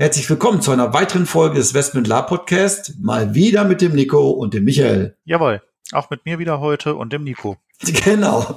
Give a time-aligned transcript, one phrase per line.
[0.00, 2.92] Herzlich willkommen zu einer weiteren Folge des Westmund Lab Podcast.
[3.00, 5.16] Mal wieder mit dem Nico und dem Michael.
[5.24, 7.56] Jawohl, auch mit mir wieder heute und dem Nico.
[8.04, 8.56] Genau.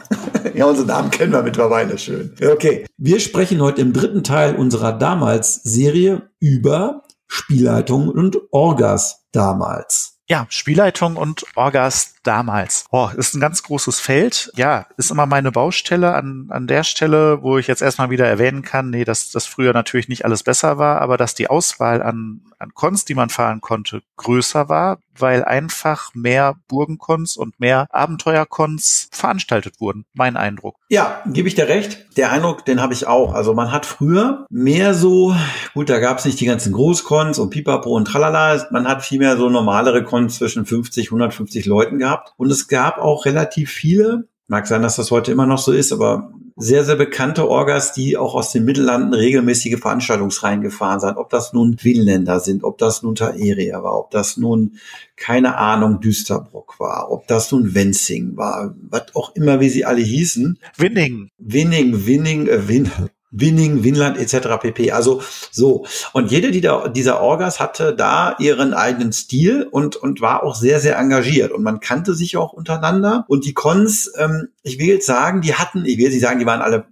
[0.53, 2.35] Ja, unseren Namen kennen wir mittlerweile schön.
[2.43, 10.19] Okay, wir sprechen heute im dritten Teil unserer damals Serie über Spielleitung und Orgas damals.
[10.27, 12.85] Ja, Spielleitung und Orgas damals.
[12.91, 14.52] Oh, ist ein ganz großes Feld.
[14.55, 18.62] Ja, ist immer meine Baustelle an, an der Stelle, wo ich jetzt erstmal wieder erwähnen
[18.62, 22.41] kann, nee, dass das früher natürlich nicht alles besser war, aber dass die Auswahl an,
[22.60, 29.10] an Cons, die man fahren konnte, größer war, weil einfach mehr Burgencons und mehr Abenteuercons
[29.12, 30.05] veranstaltet wurden.
[30.13, 30.76] Mein Eindruck.
[30.90, 32.05] Ja, gebe ich dir recht.
[32.17, 33.34] Der Eindruck, den habe ich auch.
[33.34, 35.35] Also man hat früher mehr so,
[35.73, 39.20] gut, da gab es nicht die ganzen Großcons und Pipapo und Tralala, man hat viel
[39.20, 42.10] mehr so normalere Cons zwischen 50, 150 Leuten gehabt.
[42.37, 45.91] Und es gab auch relativ viele, mag sein, dass das heute immer noch so ist,
[45.91, 51.17] aber sehr, sehr bekannte Orgas, die auch aus den Mittellanden regelmäßige Veranstaltungsreihen gefahren sind.
[51.17, 54.77] Ob das nun Winländer sind, ob das nun Taeria war, ob das nun,
[55.15, 60.01] keine Ahnung, Düsterbrock war, ob das nun Wenzing war, was auch immer, wie sie alle
[60.01, 60.59] hießen.
[60.77, 61.29] Winning.
[61.37, 62.91] Winning, Winning, äh, Win
[63.32, 64.59] Winning, Winland etc.
[64.62, 64.91] pp.
[64.91, 65.85] Also so.
[66.13, 70.79] Und jede dieser, dieser Orgas hatte da ihren eigenen Stil und, und war auch sehr,
[70.79, 71.51] sehr engagiert.
[71.51, 73.25] Und man kannte sich auch untereinander.
[73.28, 76.46] Und die Cons, ähm, ich will jetzt sagen, die hatten, ich will nicht sagen, die
[76.46, 76.85] waren alle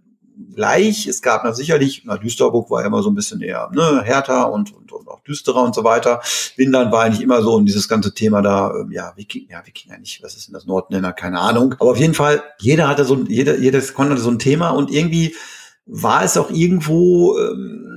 [0.56, 1.08] gleich.
[1.08, 4.74] Es gab na sicherlich, na Düsterburg war immer so ein bisschen eher ne, härter und,
[4.74, 6.22] und, und auch düsterer und so weiter.
[6.56, 9.98] Winland war eigentlich immer so und dieses ganze Thema da, ähm, ja, Viking, ja, Wikinger
[9.98, 11.76] nicht, was ist denn das Nordländer, keine Ahnung.
[11.80, 15.36] Aber auf jeden Fall, jeder hatte so, jeder, jedes konnte so ein Thema und irgendwie
[15.90, 17.90] war es auch irgendwo ähm,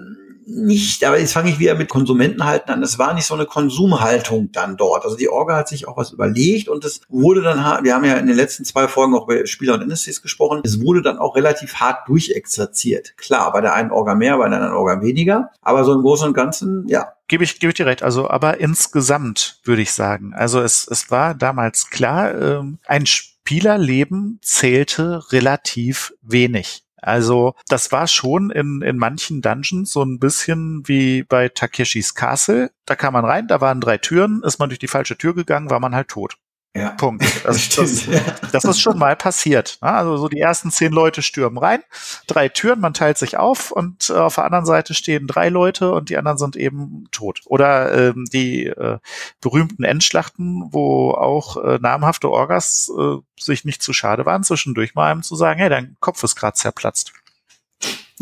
[0.47, 2.83] nicht, aber jetzt fange ich wieder mit Konsumentenhalten an.
[2.83, 5.05] Es war nicht so eine Konsumhaltung dann dort.
[5.05, 8.15] Also die Orga hat sich auch was überlegt und es wurde dann, wir haben ja
[8.15, 11.37] in den letzten zwei Folgen auch über Spieler und NSCs gesprochen, es wurde dann auch
[11.37, 13.17] relativ hart durchexerziert.
[13.17, 16.29] Klar, bei der einen Orga mehr, bei der anderen Orga weniger, aber so im Großen
[16.29, 18.03] und Ganzen, ja, Gebe ich, gebe ich dir recht.
[18.03, 20.35] Also, aber insgesamt würde ich sagen.
[20.35, 26.85] Also es, es war damals klar, ähm, ein Spielerleben zählte relativ wenig.
[27.03, 32.71] Also das war schon in, in manchen Dungeons so ein bisschen wie bei Takeshis Castle.
[32.87, 35.69] Da kam man rein, da waren drei Türen, ist man durch die falsche Tür gegangen,
[35.69, 36.39] war man halt tot.
[36.75, 36.91] Ja.
[36.91, 37.23] Punkt.
[37.45, 38.09] Also das,
[38.51, 39.79] das, ist schon mal passiert.
[39.83, 39.93] Ne?
[39.93, 41.83] Also so die ersten zehn Leute stürmen rein,
[42.27, 45.93] drei Türen, man teilt sich auf und äh, auf der anderen Seite stehen drei Leute
[45.93, 47.41] und die anderen sind eben tot.
[47.45, 48.99] Oder ähm, die äh,
[49.43, 55.11] berühmten Endschlachten, wo auch äh, namhafte Orgas äh, sich nicht zu schade waren, zwischendurch mal
[55.11, 57.13] einem zu sagen, hey, dein Kopf ist gerade zerplatzt.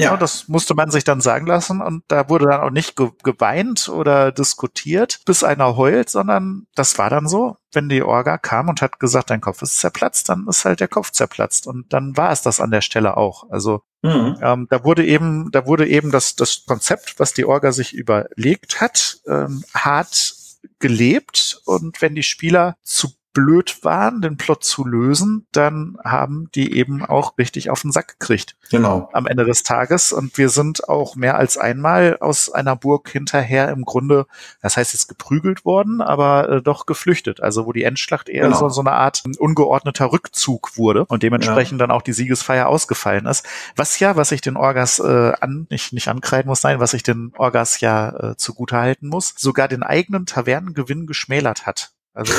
[0.00, 0.12] Ja.
[0.12, 0.16] ja.
[0.16, 3.88] das musste man sich dann sagen lassen und da wurde dann auch nicht ge geweint
[3.88, 7.56] oder diskutiert, bis einer heult, sondern das war dann so.
[7.72, 10.88] Wenn die Orga kam und hat gesagt, dein Kopf ist zerplatzt, dann ist halt der
[10.88, 13.48] Kopf zerplatzt und dann war es das an der Stelle auch.
[13.50, 14.36] Also mhm.
[14.42, 18.80] ähm, da wurde eben, da wurde eben das, das Konzept, was die Orga sich überlegt
[18.80, 20.34] hat, ähm, hart
[20.78, 26.76] gelebt und wenn die Spieler zu blöd waren, den Plot zu lösen, dann haben die
[26.76, 28.56] eben auch richtig auf den Sack gekriegt.
[28.70, 29.08] Genau.
[29.12, 30.12] Am Ende des Tages.
[30.12, 34.26] Und wir sind auch mehr als einmal aus einer Burg hinterher im Grunde,
[34.62, 37.40] das heißt jetzt geprügelt worden, aber äh, doch geflüchtet.
[37.40, 38.58] Also wo die Endschlacht eher genau.
[38.58, 41.86] so, so eine Art ungeordneter Rückzug wurde und dementsprechend ja.
[41.86, 43.46] dann auch die Siegesfeier ausgefallen ist.
[43.76, 47.02] Was ja, was ich den Orgas äh, an, nicht, nicht ankreiden muss, nein, was ich
[47.02, 51.92] den Orgas ja äh, zugute halten muss, sogar den eigenen Tavernengewinn geschmälert hat.
[52.20, 52.34] Also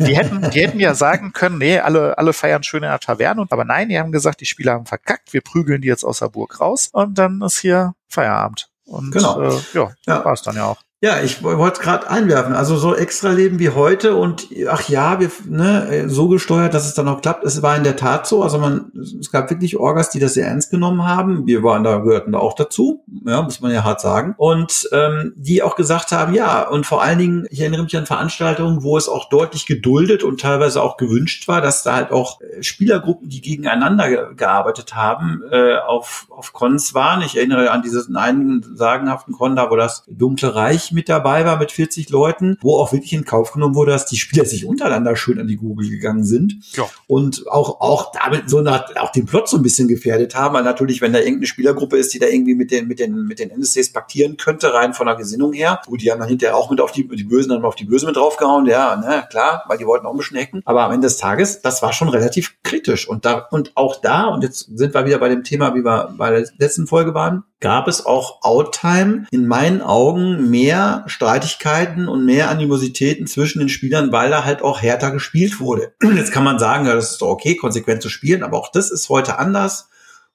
[0.00, 3.46] die hätten, die hätten ja sagen können, nee, alle, alle feiern schön in der Taverne,
[3.48, 6.28] aber nein, die haben gesagt, die Spieler haben verkackt, wir prügeln die jetzt aus der
[6.28, 8.68] Burg raus und dann ist hier Feierabend.
[8.84, 9.40] Und genau.
[9.40, 10.24] äh, ja, ja.
[10.26, 10.82] war es dann ja auch.
[11.04, 12.54] Ja, ich wollte gerade einwerfen.
[12.54, 16.94] Also so extra Leben wie heute und ach ja, wir ne, so gesteuert, dass es
[16.94, 17.44] dann auch klappt.
[17.44, 18.42] Es war in der Tat so.
[18.42, 18.90] Also man,
[19.20, 21.46] es gab wirklich Orgas, die das sehr ernst genommen haben.
[21.46, 23.04] Wir waren da, gehörten da auch dazu.
[23.26, 24.34] Ja, muss man ja hart sagen.
[24.38, 28.06] Und ähm, die auch gesagt haben, ja, und vor allen Dingen, ich erinnere mich an
[28.06, 32.40] Veranstaltungen, wo es auch deutlich geduldet und teilweise auch gewünscht war, dass da halt auch
[32.40, 37.20] äh, Spielergruppen, die gegeneinander ge gearbeitet haben, äh, auf, auf Cons waren.
[37.20, 41.58] Ich erinnere an diesen einen sagenhaften Con da, wo das Dunkle Reich mit dabei war
[41.58, 45.16] mit 40 Leuten, wo auch wirklich in Kauf genommen wurde, dass die Spieler sich untereinander
[45.16, 46.88] schön an die Google gegangen sind ja.
[47.06, 50.64] und auch, auch damit so nach, auch den Plot so ein bisschen gefährdet haben, weil
[50.64, 53.50] natürlich, wenn da irgendeine Spielergruppe ist, die da irgendwie mit den, mit den, mit den
[53.50, 55.80] NSCs paktieren könnte, rein von der Gesinnung her.
[55.86, 58.06] Gut, die haben dann hinterher auch mit auf die, die Bösen dann auf die Böse
[58.06, 60.62] mit draufgehauen, ja, ne, klar, weil die wollten auch ein bisschen hacken.
[60.64, 63.08] Aber am Ende des Tages, das war schon relativ kritisch.
[63.08, 66.14] Und da, und auch da, und jetzt sind wir wieder bei dem Thema, wie wir
[66.16, 72.24] bei der letzten Folge waren, gab es auch Outtime in meinen Augen mehr Streitigkeiten und
[72.24, 75.94] mehr Animositäten zwischen den Spielern, weil da halt auch härter gespielt wurde.
[76.02, 78.90] Jetzt kann man sagen, ja, das ist doch okay, konsequent zu spielen, aber auch das
[78.90, 79.88] ist heute anders.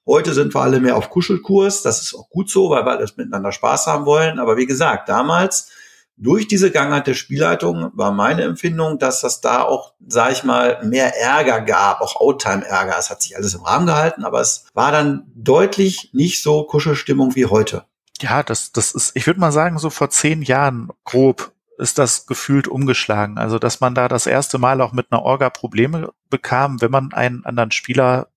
[0.06, 1.82] Heute sind wir alle mehr auf Kuschelkurs.
[1.82, 4.38] Das ist auch gut so, weil wir alles miteinander Spaß haben wollen.
[4.38, 5.70] Aber wie gesagt, damals
[6.16, 10.84] durch diese Gangart der Spielleitung war meine Empfindung, dass das da auch, sag ich mal,
[10.84, 12.96] mehr Ärger gab, auch Outtime-Ärger.
[12.98, 17.34] Es hat sich alles im Rahmen gehalten, aber es war dann deutlich nicht so Kuschelstimmung
[17.36, 17.84] wie heute.
[18.20, 22.26] Ja, das, das ist, ich würde mal sagen, so vor zehn Jahren grob ist das
[22.26, 23.38] gefühlt umgeschlagen.
[23.38, 27.12] Also, dass man da das erste Mal auch mit einer Orga Probleme bekam, wenn man
[27.12, 28.28] einen anderen Spieler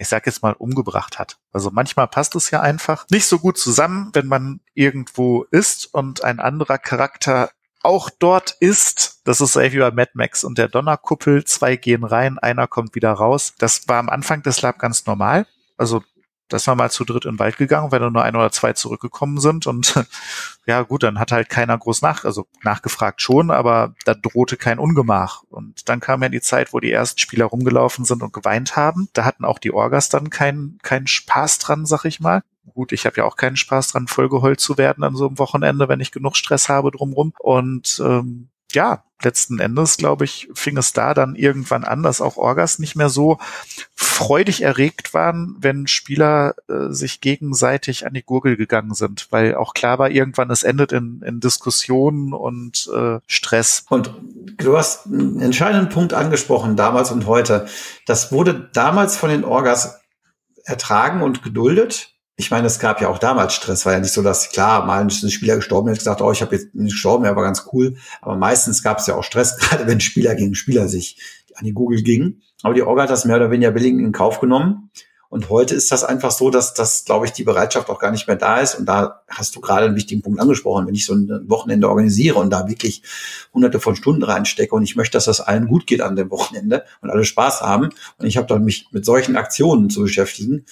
[0.00, 1.38] ich sag jetzt mal, umgebracht hat.
[1.52, 6.24] Also manchmal passt es ja einfach nicht so gut zusammen, wenn man irgendwo ist und
[6.24, 7.50] ein anderer Charakter
[7.82, 9.20] auch dort ist.
[9.24, 11.44] Das ist wie bei Mad Max und der Donnerkuppel.
[11.44, 13.52] Zwei gehen rein, einer kommt wieder raus.
[13.58, 15.46] Das war am Anfang des Lab ganz normal.
[15.76, 16.02] Also
[16.52, 19.40] dass wir mal zu dritt in den Wald gegangen, weil nur ein oder zwei zurückgekommen
[19.40, 19.94] sind und
[20.66, 24.78] ja gut, dann hat halt keiner groß nach, also nachgefragt schon, aber da drohte kein
[24.78, 25.42] Ungemach.
[25.48, 29.08] Und dann kam ja die Zeit, wo die ersten Spieler rumgelaufen sind und geweint haben.
[29.14, 32.42] Da hatten auch die Orgas dann keinen keinen Spaß dran, sag ich mal.
[32.74, 35.88] Gut, ich habe ja auch keinen Spaß dran, vollgeheult zu werden an so einem Wochenende,
[35.88, 37.32] wenn ich genug Stress habe drumrum.
[37.38, 42.36] Und ähm, ja, letzten Endes, glaube ich, fing es da dann irgendwann an, dass auch
[42.36, 43.38] Orgas nicht mehr so
[43.94, 49.74] freudig erregt waren, wenn Spieler äh, sich gegenseitig an die Gurgel gegangen sind, weil auch
[49.74, 53.84] klar war, irgendwann es endet in, in Diskussionen und äh, Stress.
[53.88, 54.14] Und
[54.56, 57.66] du hast einen entscheidenden Punkt angesprochen, damals und heute.
[58.06, 60.00] Das wurde damals von den Orgas
[60.64, 62.09] ertragen und geduldet
[62.40, 65.02] ich meine, es gab ja auch damals Stress, war ja nicht so, dass klar, mal
[65.02, 67.96] ein Spieler gestorben ist, gesagt, oh, ich habe jetzt nicht gestorben, er war ganz cool.
[68.22, 71.20] Aber meistens gab es ja auch Stress, gerade wenn Spieler gegen Spieler sich
[71.54, 72.40] an die Google gingen.
[72.62, 74.90] Aber die Orga hat das mehr oder weniger billig in Kauf genommen.
[75.30, 78.26] Und heute ist das einfach so, dass das, glaube ich, die Bereitschaft auch gar nicht
[78.26, 78.74] mehr da ist.
[78.74, 80.88] Und da hast du gerade einen wichtigen Punkt angesprochen.
[80.88, 83.04] Wenn ich so ein Wochenende organisiere und da wirklich
[83.54, 86.82] hunderte von Stunden reinstecke und ich möchte, dass das allen gut geht an dem Wochenende
[87.00, 90.66] und alle Spaß haben und ich habe dann mich mit solchen Aktionen zu beschäftigen,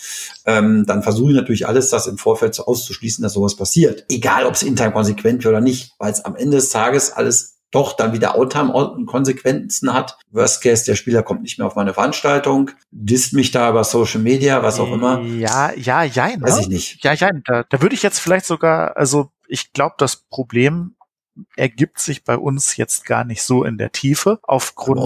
[0.45, 4.07] ähm, dann versuche ich natürlich alles, das im Vorfeld so auszuschließen, dass sowas passiert.
[4.09, 7.58] Egal, ob es intern konsequent wird oder nicht, weil es am Ende des Tages alles
[7.71, 10.19] doch dann wieder Outtime-Konsequenzen hat.
[10.31, 14.21] Worst Case, der Spieler kommt nicht mehr auf meine Veranstaltung, disst mich da über Social
[14.21, 15.21] Media, was auch immer.
[15.21, 16.43] Ja, ja, ja, ne?
[16.43, 17.05] Weiß ich nicht.
[17.05, 20.95] Ja, ja, da, da würde ich jetzt vielleicht sogar, also ich glaube, das Problem
[21.57, 24.99] ergibt sich bei uns jetzt gar nicht so in der Tiefe aufgrund,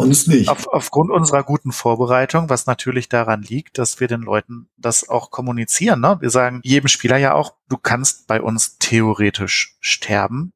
[0.49, 5.31] auf, aufgrund unserer guten Vorbereitung, was natürlich daran liegt, dass wir den Leuten das auch
[5.31, 6.01] kommunizieren.
[6.01, 6.17] Ne?
[6.21, 10.53] Wir sagen jedem Spieler ja auch, du kannst bei uns theoretisch sterben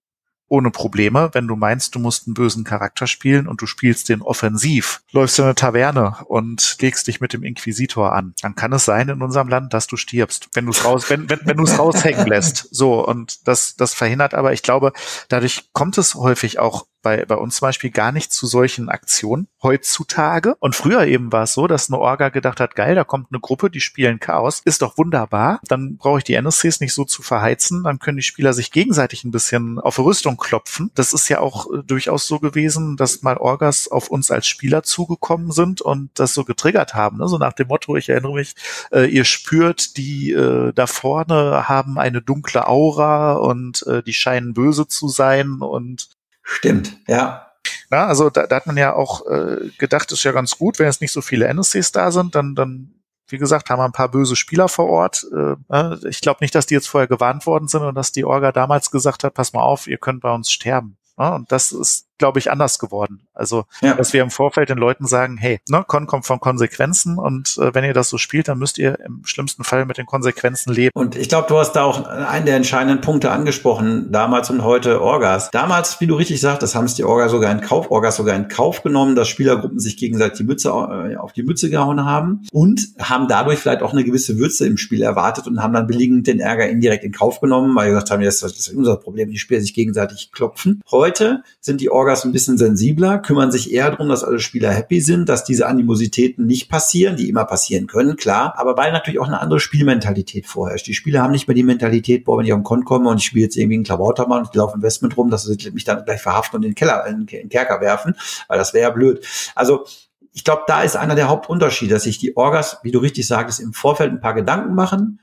[0.49, 4.23] ohne Probleme, wenn du meinst, du musst einen bösen Charakter spielen und du spielst den
[4.23, 8.85] offensiv, läufst in eine Taverne und legst dich mit dem Inquisitor an, dann kann es
[8.85, 11.65] sein in unserem Land, dass du stirbst, wenn du es raus, wenn, wenn, wenn du
[11.65, 12.69] es raushängen lässt.
[12.71, 14.93] So, und das, das verhindert aber, ich glaube,
[15.29, 19.47] dadurch kommt es häufig auch bei, bei uns zum Beispiel gar nicht zu solchen Aktionen
[19.63, 20.57] heutzutage.
[20.59, 23.39] Und früher eben war es so, dass eine Orga gedacht hat, geil, da kommt eine
[23.39, 25.61] Gruppe, die spielen Chaos, ist doch wunderbar.
[25.69, 29.23] Dann brauche ich die NSCs nicht so zu verheizen, dann können die Spieler sich gegenseitig
[29.23, 30.91] ein bisschen auf Rüstung klopfen.
[30.97, 34.83] Das ist ja auch äh, durchaus so gewesen, dass mal Orgas auf uns als Spieler
[34.83, 37.19] zugekommen sind und das so getriggert haben.
[37.19, 37.29] Ne?
[37.29, 38.57] So nach dem Motto, ich erinnere mich,
[38.91, 44.55] äh, ihr spürt, die äh, da vorne haben eine dunkle Aura und äh, die scheinen
[44.55, 46.16] böse zu sein und
[46.49, 47.51] Stimmt, ja.
[47.91, 50.87] Na, also da, da hat man ja auch äh, gedacht, ist ja ganz gut, wenn
[50.87, 52.95] jetzt nicht so viele NSCs da sind, dann, dann
[53.27, 55.27] wie gesagt, haben wir ein paar böse Spieler vor Ort.
[55.35, 58.53] Äh, ich glaube nicht, dass die jetzt vorher gewarnt worden sind und dass die Orga
[58.53, 60.97] damals gesagt hat, pass mal auf, ihr könnt bei uns sterben.
[61.17, 63.27] Und das ist glaube ich, anders geworden.
[63.35, 63.95] Also, ja.
[63.95, 67.75] dass wir im Vorfeld den Leuten sagen, hey, ne, Con kommt von Konsequenzen und äh,
[67.75, 70.93] wenn ihr das so spielt, dann müsst ihr im schlimmsten Fall mit den Konsequenzen leben.
[70.95, 75.03] Und ich glaube, du hast da auch einen der entscheidenden Punkte angesprochen, damals und heute
[75.03, 75.51] Orgas.
[75.51, 78.49] Damals, wie du richtig sagtest, haben es die Orgas sogar in Kauf, Orgas sogar in
[78.49, 82.89] Kauf genommen, dass Spielergruppen sich gegenseitig die Mütze äh, auf die Mütze gehauen haben und
[82.99, 86.41] haben dadurch vielleicht auch eine gewisse Würze im Spiel erwartet und haben dann billigend den
[86.41, 89.61] Ärger indirekt in Kauf genommen, weil sie gesagt haben, das ist unser Problem, die Spieler
[89.61, 90.83] sich gegenseitig klopfen.
[90.91, 94.71] Heute sind die Orgas Orgas ein bisschen sensibler, kümmern sich eher darum, dass alle Spieler
[94.71, 99.19] happy sind, dass diese Animositäten nicht passieren, die immer passieren können, klar, aber weil natürlich
[99.19, 100.87] auch eine andere Spielmentalität vorherrscht.
[100.87, 103.19] Die Spieler haben nicht mehr die Mentalität, boah, wenn ich auf den Kon komme und
[103.19, 106.05] ich spiele jetzt irgendwie einen Klabautermann und ich laufe Investment rum, dass sie mich dann
[106.05, 108.15] gleich verhaften und in den Keller, in den Kerker werfen,
[108.47, 109.27] weil das wäre ja blöd.
[109.57, 109.85] Also
[110.33, 113.59] ich glaube, da ist einer der Hauptunterschiede, dass sich die Orgas, wie du richtig sagtest,
[113.59, 115.19] im Vorfeld ein paar Gedanken machen.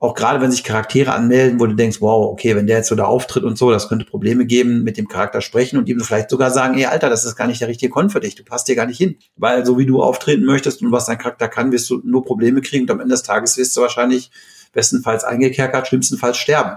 [0.00, 2.94] Auch gerade wenn sich Charaktere anmelden, wo du denkst, wow, okay, wenn der jetzt so
[2.94, 6.30] da auftritt und so, das könnte Probleme geben, mit dem Charakter sprechen und ihm vielleicht
[6.30, 8.68] sogar sagen, ey, Alter, das ist gar nicht der richtige Con für dich, du passt
[8.68, 9.16] dir gar nicht hin.
[9.34, 12.60] Weil so wie du auftreten möchtest und was dein Charakter kann, wirst du nur Probleme
[12.60, 14.30] kriegen und am Ende des Tages wirst du wahrscheinlich
[14.72, 16.76] bestenfalls eingekerkert, schlimmstenfalls sterben.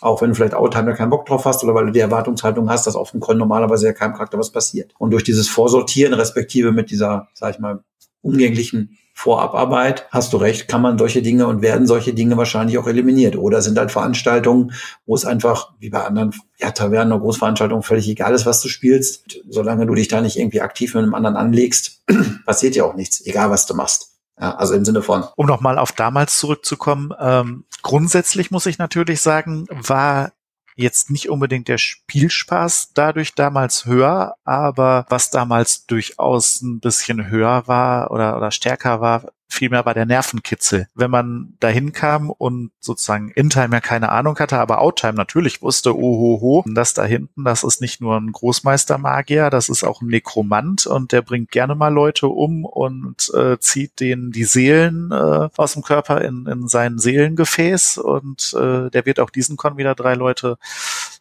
[0.00, 2.86] Auch wenn du vielleicht Outtime keinen Bock drauf hast oder weil du die Erwartungshaltung hast,
[2.86, 4.94] dass auf dem Con normalerweise ja keinem Charakter was passiert.
[4.98, 7.84] Und durch dieses Vorsortieren, respektive mit dieser, sag ich mal,
[8.22, 12.88] umgänglichen Vorabarbeit, hast du recht, kann man solche Dinge und werden solche Dinge wahrscheinlich auch
[12.88, 13.36] eliminiert.
[13.36, 14.72] Oder sind halt Veranstaltungen,
[15.06, 18.68] wo es einfach, wie bei anderen ja, Tavernen oder Großveranstaltungen, völlig egal ist, was du
[18.68, 19.38] spielst.
[19.48, 22.02] Solange du dich da nicht irgendwie aktiv mit einem anderen anlegst,
[22.46, 24.10] passiert ja auch nichts, egal was du machst.
[24.40, 25.22] Ja, also im Sinne von.
[25.36, 30.32] Um nochmal auf damals zurückzukommen, ähm, grundsätzlich muss ich natürlich sagen, war
[30.82, 37.66] jetzt nicht unbedingt der Spielspaß dadurch damals höher, aber was damals durchaus ein bisschen höher
[37.66, 40.88] war oder, oder stärker war, vielmehr war der Nervenkitzel.
[40.94, 45.96] Wenn man dahin kam und sozusagen In-Time ja keine Ahnung hatte, aber Out-Time natürlich wusste,
[45.96, 50.86] ohoho, das da hinten, das ist nicht nur ein Großmeistermagier, das ist auch ein Nekromant
[50.86, 55.74] und der bringt gerne mal Leute um und äh, zieht denen die Seelen äh, aus
[55.74, 60.14] dem Körper in, in sein Seelengefäß und äh, der wird auch diesen Con wieder drei
[60.14, 60.56] Leute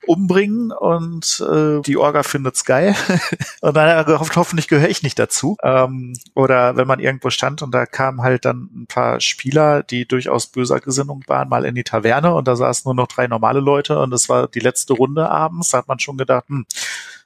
[0.07, 2.95] umbringen und äh, die Orga findet's geil.
[3.61, 5.57] und dann hat er gehofft, hoffentlich gehöre ich nicht dazu.
[5.63, 10.07] Ähm, oder wenn man irgendwo stand und da kamen halt dann ein paar Spieler, die
[10.07, 13.59] durchaus böser Gesinnung waren, mal in die Taverne und da saßen nur noch drei normale
[13.59, 15.69] Leute und es war die letzte Runde abends.
[15.69, 16.65] Da hat man schon gedacht, hm,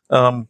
[0.09, 0.47] ähm,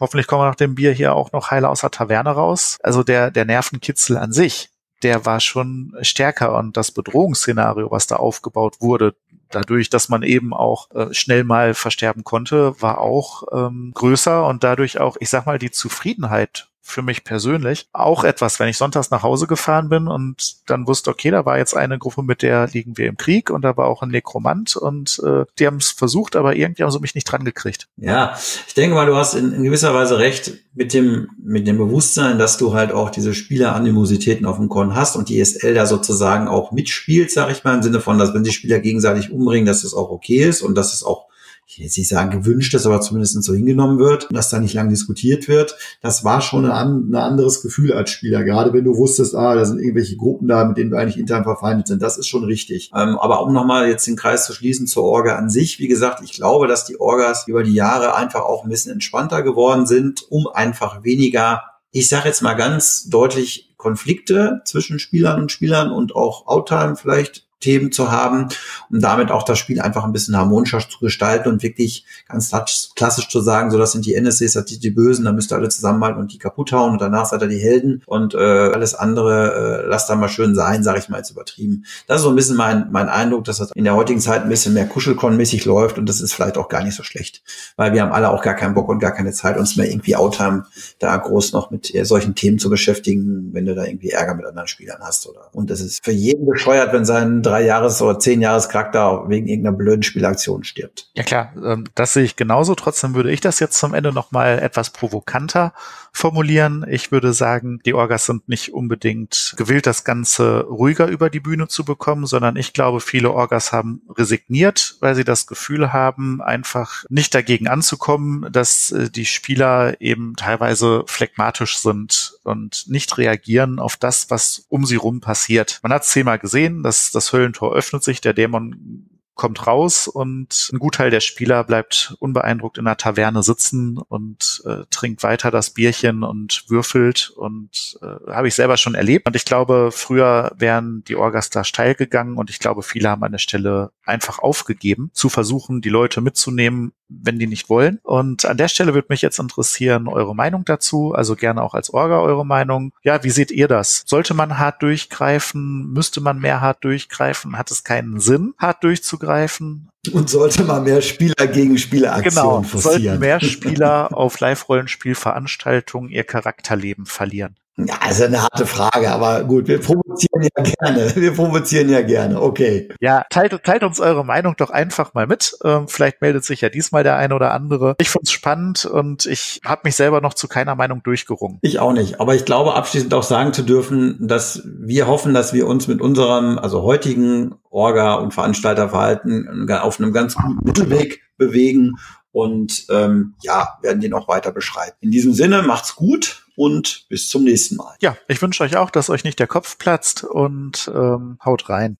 [0.00, 2.78] hoffentlich kommen wir nach dem Bier hier auch noch heile aus der Taverne raus.
[2.82, 4.70] Also der, der Nervenkitzel an sich,
[5.02, 9.14] der war schon stärker und das Bedrohungsszenario, was da aufgebaut wurde,
[9.50, 14.64] dadurch, dass man eben auch äh, schnell mal versterben konnte, war auch ähm, größer und
[14.64, 19.10] dadurch auch, ich sag mal, die Zufriedenheit für mich persönlich auch etwas, wenn ich sonntags
[19.10, 22.68] nach Hause gefahren bin und dann wusste, okay, da war jetzt eine Gruppe, mit der
[22.68, 25.90] liegen wir im Krieg und da war auch ein Nekromant und äh, die haben es
[25.90, 27.88] versucht, aber irgendwie haben sie mich nicht dran gekriegt.
[27.96, 28.38] Ja,
[28.68, 32.38] ich denke mal, du hast in, in, gewisser Weise recht mit dem, mit dem Bewusstsein,
[32.38, 36.46] dass du halt auch diese Spieleranimositäten auf dem Korn hast und die ESL da sozusagen
[36.46, 39.82] auch mitspielt, sage ich mal, im Sinne von, dass wenn die Spieler gegenseitig umbringen, dass
[39.82, 41.26] es auch okay ist und dass es auch
[41.68, 44.74] ich will jetzt nicht sagen gewünscht ist, aber zumindest so hingenommen wird dass da nicht
[44.74, 45.76] lang diskutiert wird.
[46.00, 49.64] Das war schon ein, ein anderes Gefühl als Spieler, gerade wenn du wusstest, ah, da
[49.64, 52.02] sind irgendwelche Gruppen da, mit denen wir eigentlich intern verfeindet sind.
[52.02, 52.90] Das ist schon richtig.
[52.94, 56.22] Ähm, aber um nochmal jetzt den Kreis zu schließen zur Orga an sich, wie gesagt,
[56.22, 60.24] ich glaube, dass die Orgas über die Jahre einfach auch ein bisschen entspannter geworden sind,
[60.30, 66.14] um einfach weniger ich sage jetzt mal ganz deutlich Konflikte zwischen Spielern und Spielern und
[66.14, 68.48] auch Outtime vielleicht Themen zu haben,
[68.90, 72.52] um damit auch das Spiel einfach ein bisschen harmonischer zu gestalten und wirklich ganz
[72.94, 75.56] klassisch zu sagen, so das sind die NSCs, das sind die Bösen, da müsst ihr
[75.56, 78.94] alle zusammenhalten und die kaputt hauen und danach seid ihr die Helden und äh, alles
[78.94, 81.84] andere äh, lasst da mal schön sein, sage ich mal jetzt übertrieben.
[82.06, 84.50] Das ist so ein bisschen mein, mein Eindruck, dass das in der heutigen Zeit ein
[84.50, 87.42] bisschen mehr Kuschelkon-mäßig läuft und das ist vielleicht auch gar nicht so schlecht,
[87.76, 90.16] weil wir haben alle auch gar keinen Bock und gar keine Zeit, uns mehr irgendwie
[90.16, 90.66] Outtime
[90.98, 94.44] da groß noch mit äh, solchen Themen zu beschäftigen, wenn du da irgendwie Ärger mit
[94.44, 98.18] anderen Spielern hast oder und das ist für jeden bescheuert, wenn sein drei Jahres oder
[98.18, 101.08] zehn Jahres Charakter wegen irgendeiner blöden Spielaktion stirbt.
[101.14, 102.74] Ja klar, ähm, das sehe ich genauso.
[102.74, 105.72] Trotzdem würde ich das jetzt zum Ende noch mal etwas provokanter
[106.16, 106.84] formulieren.
[106.88, 111.68] Ich würde sagen, die Orgas sind nicht unbedingt gewillt, das Ganze ruhiger über die Bühne
[111.68, 117.04] zu bekommen, sondern ich glaube, viele Orgas haben resigniert, weil sie das Gefühl haben, einfach
[117.10, 123.96] nicht dagegen anzukommen, dass äh, die Spieler eben teilweise phlegmatisch sind und nicht reagieren auf
[123.96, 125.80] das, was um sie rum passiert.
[125.82, 130.70] Man hat es zehnmal gesehen, dass das Höllentor öffnet sich, der Dämon kommt raus und
[130.72, 135.70] ein Gutteil der Spieler bleibt unbeeindruckt in der Taverne sitzen und äh, trinkt weiter das
[135.70, 139.26] Bierchen und würfelt und äh, habe ich selber schon erlebt.
[139.26, 143.22] Und ich glaube, früher wären die Orgas da steil gegangen und ich glaube, viele haben
[143.22, 147.98] an der Stelle einfach aufgegeben, zu versuchen, die Leute mitzunehmen, wenn die nicht wollen.
[148.02, 151.90] Und an der Stelle würde mich jetzt interessieren, eure Meinung dazu, also gerne auch als
[151.90, 152.92] Orga eure Meinung.
[153.02, 154.04] Ja, wie seht ihr das?
[154.06, 155.92] Sollte man hart durchgreifen?
[155.92, 157.56] Müsste man mehr hart durchgreifen?
[157.56, 159.88] Hat es keinen Sinn, hart durchzugreifen?
[160.12, 163.02] Und sollte man mehr Spieler gegen Spieleraktionen genau, forcieren.
[163.02, 167.56] sollten mehr Spieler auf Live-Rollenspielveranstaltungen ihr Charakterleben verlieren?
[167.78, 171.14] Ja, ist eine harte Frage, aber gut, wir provozieren ja gerne.
[171.16, 172.88] Wir provozieren ja gerne, okay.
[173.00, 175.56] Ja, teilt, teilt uns eure Meinung doch einfach mal mit.
[175.62, 177.94] Ähm, vielleicht meldet sich ja diesmal der eine oder andere.
[177.98, 181.58] Ich find's spannend und ich habe mich selber noch zu keiner Meinung durchgerungen.
[181.60, 185.52] Ich auch nicht, aber ich glaube abschließend auch sagen zu dürfen, dass wir hoffen, dass
[185.52, 191.96] wir uns mit unserem, also heutigen Orga- und Veranstalterverhalten auf einem ganz guten Mittelweg bewegen
[192.32, 194.96] und ähm, ja, werden den auch weiter beschreiben.
[195.00, 197.94] In diesem Sinne, macht's gut und bis zum nächsten Mal.
[198.00, 201.96] Ja, ich wünsche euch auch, dass euch nicht der Kopf platzt und ähm, haut rein.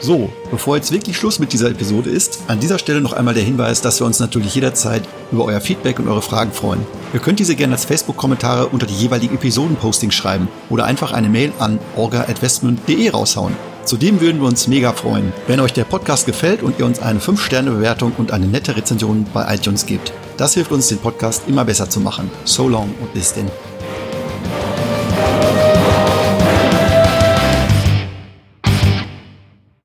[0.00, 3.42] So, bevor jetzt wirklich Schluss mit dieser Episode ist, an dieser Stelle noch einmal der
[3.42, 6.86] Hinweis, dass wir uns natürlich jederzeit über euer Feedback und eure Fragen freuen.
[7.12, 11.52] Ihr könnt diese gerne als Facebook-Kommentare unter die jeweiligen Episoden-Postings schreiben oder einfach eine Mail
[11.58, 13.56] an orga.westmund.de raushauen.
[13.88, 17.20] Zudem würden wir uns mega freuen, wenn euch der Podcast gefällt und ihr uns eine
[17.20, 20.12] 5-Sterne-Bewertung und eine nette Rezension bei iTunes gebt.
[20.36, 22.30] Das hilft uns, den Podcast immer besser zu machen.
[22.44, 23.50] So long und bis denn.